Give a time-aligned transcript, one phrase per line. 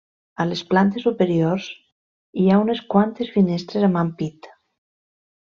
[0.43, 1.67] A les plantes superiors,
[2.41, 4.55] hi ha unes quantes finestres amb ampit.